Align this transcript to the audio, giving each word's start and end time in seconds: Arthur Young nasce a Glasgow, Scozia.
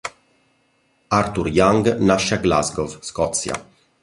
Arthur 1.09 1.47
Young 1.47 1.99
nasce 1.99 2.33
a 2.33 2.39
Glasgow, 2.39 2.87
Scozia. 3.01 3.53